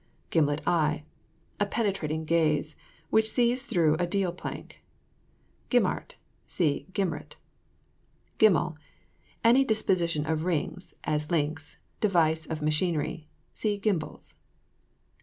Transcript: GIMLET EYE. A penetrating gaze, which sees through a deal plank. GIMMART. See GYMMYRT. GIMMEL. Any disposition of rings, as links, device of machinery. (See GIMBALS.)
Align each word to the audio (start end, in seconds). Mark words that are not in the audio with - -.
GIMLET 0.31 0.61
EYE. 0.65 1.03
A 1.59 1.65
penetrating 1.67 2.25
gaze, 2.25 2.75
which 3.11 3.29
sees 3.29 3.61
through 3.61 3.93
a 3.99 4.07
deal 4.07 4.31
plank. 4.31 4.81
GIMMART. 5.69 6.15
See 6.47 6.87
GYMMYRT. 6.91 7.35
GIMMEL. 8.39 8.77
Any 9.43 9.63
disposition 9.63 10.25
of 10.25 10.43
rings, 10.43 10.95
as 11.03 11.29
links, 11.29 11.77
device 11.99 12.47
of 12.47 12.63
machinery. 12.63 13.27
(See 13.53 13.77
GIMBALS.) 13.77 14.33